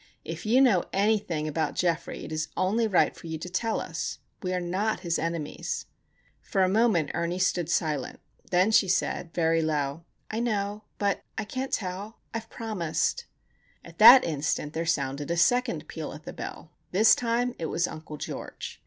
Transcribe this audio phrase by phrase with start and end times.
[0.25, 4.17] "If you know anything about Geoffrey it is only right for you to tell us.
[4.41, 5.85] We are not his enemies."
[6.41, 8.19] For a moment Ernie stood silent;
[8.49, 12.17] then she said, very low, "I know, but I can't tell.
[12.33, 13.25] I've promised."
[13.85, 16.71] At that instant there sounded a second peal at the bell.
[16.89, 18.79] This time it was Uncle George.